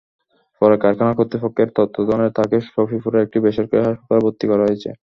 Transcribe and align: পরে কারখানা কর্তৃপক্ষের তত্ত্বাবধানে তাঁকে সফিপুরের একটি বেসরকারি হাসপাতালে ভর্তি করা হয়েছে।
পরে 0.61 0.75
কারখানা 0.83 1.13
কর্তৃপক্ষের 1.17 1.69
তত্ত্বাবধানে 1.75 2.27
তাঁকে 2.37 2.57
সফিপুরের 2.67 3.23
একটি 3.25 3.37
বেসরকারি 3.45 3.81
হাসপাতালে 3.83 4.23
ভর্তি 4.25 4.45
করা 4.47 4.63
হয়েছে। 4.67 4.89